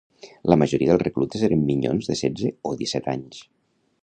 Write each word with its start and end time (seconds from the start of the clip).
La 0.51 0.55
majoria 0.61 0.89
dels 0.91 1.03
reclutes 1.03 1.43
eren 1.49 1.63
minyons 1.69 2.09
de 2.13 2.19
setze 2.23 2.53
o 2.71 2.77
disset 2.81 3.15
anys 3.19 3.45